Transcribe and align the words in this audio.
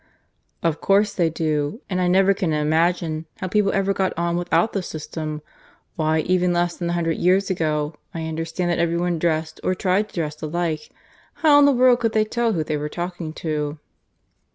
"Of 0.63 0.81
course 0.81 1.13
they 1.13 1.29
do. 1.29 1.83
And 1.87 2.01
I 2.01 2.07
never 2.07 2.33
can 2.33 2.53
imagine 2.53 3.27
how 3.37 3.47
people 3.47 3.71
ever 3.71 3.93
got 3.93 4.13
on 4.17 4.35
without 4.35 4.73
the 4.73 4.81
system. 4.81 5.43
Why, 5.95 6.21
even 6.21 6.51
less 6.51 6.75
than 6.75 6.89
a 6.89 6.93
hundred 6.93 7.17
years 7.19 7.51
ago, 7.51 7.93
I 8.11 8.25
understand 8.25 8.71
that 8.71 8.79
every 8.79 8.97
one 8.97 9.19
dressed, 9.19 9.59
or 9.63 9.75
tried 9.75 10.09
to 10.09 10.15
dress 10.15 10.41
alike. 10.41 10.89
How 11.45 11.59
in 11.59 11.65
the 11.65 11.71
world 11.71 11.99
could 11.99 12.13
they 12.13 12.25
tell 12.25 12.53
who 12.53 12.63
they 12.63 12.77
were 12.77 12.89
talking 12.89 13.31
to?" 13.45 13.77